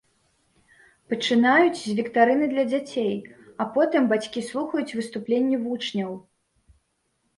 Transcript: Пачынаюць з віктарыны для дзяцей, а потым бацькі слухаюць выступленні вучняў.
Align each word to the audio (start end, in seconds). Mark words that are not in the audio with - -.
Пачынаюць 1.11 1.75
з 1.81 1.93
віктарыны 1.99 2.45
для 2.55 2.63
дзяцей, 2.71 3.13
а 3.61 3.69
потым 3.75 4.09
бацькі 4.15 4.45
слухаюць 4.51 4.95
выступленні 5.01 5.57
вучняў. 5.67 6.11